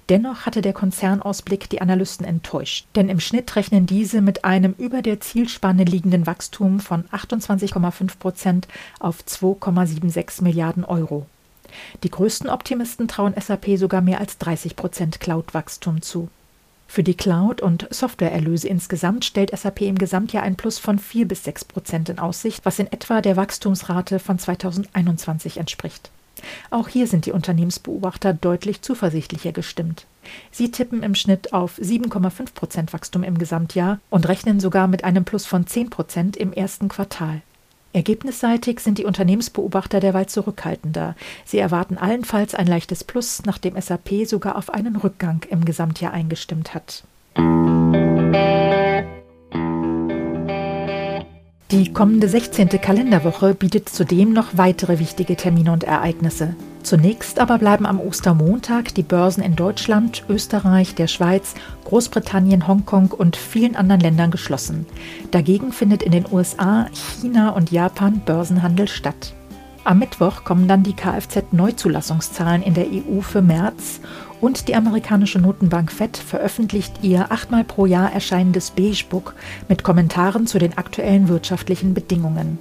Dennoch 0.10 0.46
hatte 0.46 0.62
der 0.62 0.74
Konzernausblick 0.74 1.68
die 1.72 1.82
Analysten 1.82 2.24
enttäuscht, 2.28 2.86
denn 2.96 3.10
im 3.10 3.20
Schnitt 3.20 3.56
rechnen 3.56 3.88
diese 3.88 4.22
mit 4.22 4.46
einem 4.46 4.76
über 4.78 5.02
der 5.02 5.20
Zielspanne 5.20 5.86
liegenden 5.86 6.28
Wachstum 6.28 6.82
von 6.82 7.06
28,5 7.06 8.20
Prozent 8.20 8.68
auf 9.00 9.24
2,76 9.24 10.44
Milliarden 10.44 10.86
Euro. 10.86 11.26
Die 12.04 12.12
größten 12.12 12.50
Optimisten 12.50 13.08
trauen 13.08 13.34
SAP 13.40 13.78
sogar 13.78 14.02
mehr 14.02 14.20
als 14.20 14.38
30 14.38 14.76
Prozent 14.76 15.20
Cloud-Wachstum 15.20 16.02
zu. 16.02 16.30
Für 16.88 17.04
die 17.04 17.16
Cloud- 17.16 17.62
und 17.62 17.88
Softwareerlöse 17.92 18.68
insgesamt 18.68 19.26
stellt 19.26 19.58
SAP 19.58 19.82
im 19.82 19.98
Gesamtjahr 19.98 20.44
ein 20.44 20.56
Plus 20.56 20.80
von 20.80 21.00
4 21.00 21.28
bis 21.28 21.44
6 21.44 21.66
Prozent 21.66 22.10
in 22.10 22.18
Aussicht, 22.20 22.66
was 22.66 22.80
in 22.80 22.92
etwa 22.92 23.22
der 23.22 23.36
Wachstumsrate 23.36 24.20
von 24.20 24.40
2021 24.40 25.58
entspricht. 25.58 26.12
Auch 26.70 26.88
hier 26.88 27.08
sind 27.08 27.26
die 27.26 27.32
Unternehmensbeobachter 27.32 28.34
deutlich 28.34 28.82
zuversichtlicher 28.82 29.52
gestimmt. 29.52 30.06
Sie 30.52 30.72
tippen 30.72 31.04
im 31.04 31.16
Schnitt 31.16 31.54
auf 31.54 31.78
7,5 31.78 32.54
Prozent 32.54 32.94
Wachstum 32.94 33.24
im 33.24 33.38
Gesamtjahr 33.38 34.00
und 34.10 34.28
rechnen 34.28 34.60
sogar 34.60 34.88
mit 34.88 35.04
einem 35.04 35.26
Plus 35.26 35.46
von 35.46 35.66
10 35.66 35.90
Prozent 35.90 36.38
im 36.38 36.54
ersten 36.54 36.90
Quartal. 36.90 37.42
Ergebnisseitig 37.94 38.80
sind 38.80 38.98
die 38.98 39.06
Unternehmensbeobachter 39.06 40.00
derweil 40.00 40.28
zurückhaltender. 40.28 41.16
Sie 41.46 41.58
erwarten 41.58 41.98
allenfalls 41.98 42.54
ein 42.56 42.68
leichtes 42.68 43.04
Plus, 43.04 43.44
nachdem 43.46 43.80
SAP 43.80 44.26
sogar 44.26 44.56
auf 44.56 44.70
einen 44.70 44.96
Rückgang 44.96 45.42
im 45.50 45.66
Gesamtjahr 45.66 46.14
eingestimmt 46.14 46.74
hat. 46.74 47.04
Die 51.70 51.92
kommende 51.92 52.30
16. 52.30 52.70
Kalenderwoche 52.70 53.54
bietet 53.54 53.90
zudem 53.90 54.32
noch 54.32 54.52
weitere 54.54 55.00
wichtige 55.00 55.36
Termine 55.36 55.74
und 55.74 55.84
Ereignisse. 55.84 56.56
Zunächst 56.82 57.40
aber 57.40 57.58
bleiben 57.58 57.86
am 57.86 58.00
Ostermontag 58.00 58.96
die 58.96 59.04
Börsen 59.04 59.44
in 59.44 59.58
Deutschland, 59.58 60.24
Österreich, 60.30 60.96
der 60.96 61.08
Schweiz, 61.08 61.56
Großbritannien, 61.84 62.70
Hongkong 62.70 63.12
und 63.12 63.36
vielen 63.36 63.76
anderen 63.76 64.00
Ländern 64.00 64.32
geschlossen. 64.32 64.86
Dagegen 65.32 65.74
findet 65.74 66.04
in 66.04 66.14
den 66.14 66.26
USA, 66.32 66.88
China 67.20 67.50
und 67.50 67.70
Japan 67.70 68.22
Börsenhandel 68.26 68.88
statt. 68.88 69.34
Am 69.84 70.00
Mittwoch 70.00 70.46
kommen 70.46 70.70
dann 70.70 70.84
die 70.84 70.96
Kfz-Neuzulassungszahlen 70.96 72.62
in 72.62 72.76
der 72.76 72.88
EU 72.88 73.20
für 73.22 73.42
März 73.42 74.00
und 74.42 74.68
die 74.68 74.76
amerikanische 74.76 75.40
Notenbank 75.40 75.92
Fed 75.92 76.18
veröffentlicht 76.18 77.00
ihr 77.02 77.32
achtmal 77.32 77.64
pro 77.64 77.86
Jahr 77.86 78.12
erscheinendes 78.12 78.72
Beigebook 78.72 79.36
mit 79.68 79.84
Kommentaren 79.84 80.48
zu 80.48 80.60
den 80.60 80.78
aktuellen 80.78 81.28
wirtschaftlichen 81.28 81.94
Bedingungen. 81.94 82.60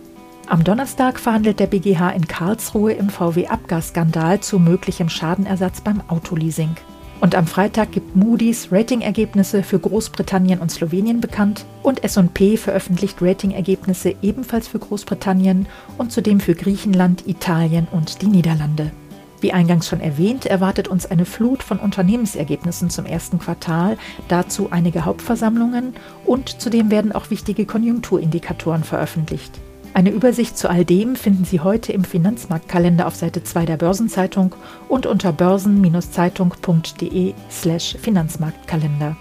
Am 0.48 0.62
Donnerstag 0.62 1.18
verhandelt 1.18 1.58
der 1.58 1.66
BGH 1.66 2.10
in 2.10 2.28
Karlsruhe 2.28 2.92
im 2.92 3.10
VW-Abgasskandal 3.10 4.40
zu 4.40 4.60
möglichem 4.60 5.08
Schadenersatz 5.08 5.80
beim 5.80 6.02
Autoleasing. 6.08 6.76
Und 7.20 7.34
am 7.34 7.46
Freitag 7.46 7.92
gibt 7.92 8.14
Moody's 8.14 8.70
Ratingergebnisse 8.70 9.62
für 9.62 9.78
Großbritannien 9.78 10.60
und 10.60 10.70
Slowenien 10.70 11.20
bekannt 11.20 11.64
und 11.82 12.04
S&P 12.04 12.56
veröffentlicht 12.56 13.20
Ratingergebnisse 13.20 14.14
ebenfalls 14.22 14.68
für 14.68 14.78
Großbritannien 14.78 15.66
und 15.98 16.12
zudem 16.12 16.40
für 16.40 16.54
Griechenland, 16.54 17.26
Italien 17.26 17.88
und 17.90 18.22
die 18.22 18.26
Niederlande. 18.26 18.92
Wie 19.40 19.52
eingangs 19.52 19.88
schon 19.88 20.00
erwähnt, 20.00 20.46
erwartet 20.46 20.88
uns 20.88 21.06
eine 21.06 21.26
Flut 21.26 21.62
von 21.62 21.78
Unternehmensergebnissen 21.78 22.90
zum 22.90 23.04
ersten 23.04 23.38
Quartal, 23.38 23.98
dazu 24.28 24.68
einige 24.70 25.04
Hauptversammlungen 25.04 25.94
und 26.24 26.60
zudem 26.60 26.90
werden 26.90 27.12
auch 27.12 27.30
wichtige 27.30 27.66
Konjunkturindikatoren 27.66 28.84
veröffentlicht. 28.84 29.52
Eine 29.96 30.10
Übersicht 30.10 30.58
zu 30.58 30.68
all 30.68 30.84
dem 30.84 31.16
finden 31.16 31.46
Sie 31.46 31.60
heute 31.60 31.92
im 31.92 32.04
Finanzmarktkalender 32.04 33.06
auf 33.06 33.14
Seite 33.14 33.42
2 33.42 33.64
der 33.64 33.78
Börsenzeitung 33.78 34.54
und 34.88 35.06
unter 35.06 35.32
börsen-zeitung.de 35.32 37.32
slash 37.50 37.96
Finanzmarktkalender. 38.00 39.16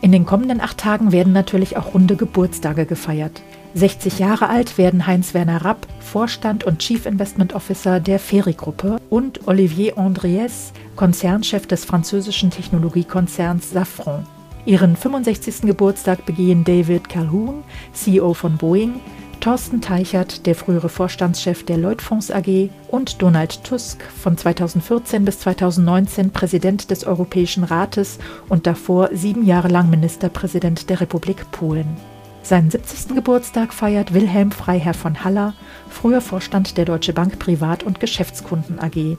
In 0.00 0.12
den 0.12 0.26
kommenden 0.26 0.60
acht 0.60 0.78
Tagen 0.78 1.12
werden 1.12 1.32
natürlich 1.32 1.76
auch 1.76 1.94
runde 1.94 2.16
Geburtstage 2.16 2.86
gefeiert. 2.86 3.42
60 3.74 4.18
Jahre 4.18 4.48
alt 4.48 4.78
werden 4.78 5.06
Heinz-Werner 5.06 5.64
Rapp, 5.64 5.86
Vorstand 6.00 6.64
und 6.64 6.78
Chief 6.78 7.06
Investment 7.06 7.54
Officer 7.54 8.00
der 8.00 8.18
Ferry-Gruppe, 8.18 8.98
und 9.10 9.46
Olivier 9.46 9.96
Andriès, 9.96 10.72
Konzernchef 10.96 11.66
des 11.66 11.84
französischen 11.84 12.50
Technologiekonzerns 12.50 13.70
Safran. 13.70 14.26
Ihren 14.64 14.96
65. 14.96 15.62
Geburtstag 15.62 16.26
begehen 16.26 16.64
David 16.64 17.08
Calhoun, 17.08 17.62
CEO 17.92 18.34
von 18.34 18.56
Boeing, 18.56 19.00
Thorsten 19.40 19.80
Teichert, 19.80 20.46
der 20.46 20.54
frühere 20.54 20.88
Vorstandschef 20.88 21.64
der 21.64 21.78
Lloyd-Fonds 21.78 22.30
AG, 22.30 22.70
und 22.88 23.22
Donald 23.22 23.62
Tusk, 23.64 24.02
von 24.02 24.36
2014 24.36 25.24
bis 25.24 25.38
2019 25.40 26.32
Präsident 26.32 26.90
des 26.90 27.04
Europäischen 27.04 27.64
Rates 27.64 28.18
und 28.48 28.66
davor 28.66 29.10
sieben 29.12 29.46
Jahre 29.46 29.68
lang 29.68 29.90
Ministerpräsident 29.90 30.90
der 30.90 31.00
Republik 31.00 31.50
Polen. 31.52 31.96
Seinen 32.42 32.70
70. 32.70 33.14
Geburtstag 33.14 33.74
feiert 33.74 34.14
Wilhelm 34.14 34.52
Freiherr 34.52 34.94
von 34.94 35.22
Haller, 35.24 35.54
früher 35.90 36.20
Vorstand 36.20 36.78
der 36.78 36.84
Deutsche 36.84 37.12
Bank 37.12 37.38
Privat- 37.38 37.82
und 37.82 38.00
Geschäftskunden 38.00 38.78
AG. 38.78 39.16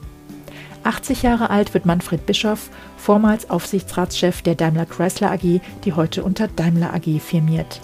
80 0.82 1.22
Jahre 1.22 1.50
alt 1.50 1.74
wird 1.74 1.86
Manfred 1.86 2.26
Bischoff, 2.26 2.70
vormals 2.96 3.50
Aufsichtsratschef 3.50 4.42
der 4.42 4.54
Daimler 4.54 4.86
Chrysler 4.86 5.30
AG, 5.30 5.60
die 5.84 5.92
heute 5.92 6.24
unter 6.24 6.48
Daimler 6.48 6.94
AG 6.94 7.20
firmiert. 7.20 7.80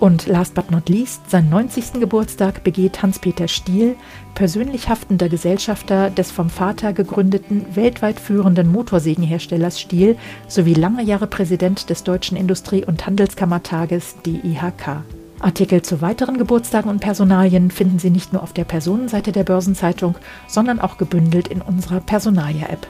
Und 0.00 0.26
last 0.26 0.54
but 0.54 0.70
not 0.70 0.88
least, 0.88 1.28
seinen 1.30 1.50
90. 1.50 2.00
Geburtstag 2.00 2.64
begeht 2.64 3.02
Hans-Peter 3.02 3.48
Stiel, 3.48 3.96
persönlich 4.34 4.88
haftender 4.88 5.28
Gesellschafter 5.28 6.08
des 6.08 6.30
vom 6.30 6.48
Vater 6.48 6.94
gegründeten, 6.94 7.66
weltweit 7.74 8.18
führenden 8.18 8.72
Motorsägenherstellers 8.72 9.78
Stiel 9.78 10.16
sowie 10.48 10.72
lange 10.72 11.02
Jahre 11.02 11.26
Präsident 11.26 11.90
des 11.90 12.02
Deutschen 12.02 12.38
Industrie- 12.38 12.86
und 12.86 13.06
Handelskammertages 13.06 14.16
DIHK. 14.24 15.02
Artikel 15.38 15.82
zu 15.82 16.00
weiteren 16.00 16.38
Geburtstagen 16.38 16.88
und 16.88 17.00
Personalien 17.00 17.70
finden 17.70 17.98
Sie 17.98 18.10
nicht 18.10 18.32
nur 18.32 18.42
auf 18.42 18.54
der 18.54 18.64
Personenseite 18.64 19.32
der 19.32 19.44
Börsenzeitung, 19.44 20.14
sondern 20.48 20.80
auch 20.80 20.96
gebündelt 20.96 21.48
in 21.48 21.60
unserer 21.60 22.00
Personalia-App. 22.00 22.86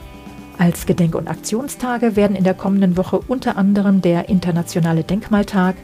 Als 0.61 0.85
Gedenk- 0.85 1.15
und 1.15 1.27
Aktionstage 1.27 2.15
werden 2.15 2.35
in 2.35 2.43
der 2.43 2.53
kommenden 2.53 2.95
Woche 2.95 3.17
unter 3.27 3.57
anderem 3.57 4.03
der 4.03 4.29
Internationale 4.29 5.03
Denkmaltag, 5.03 5.75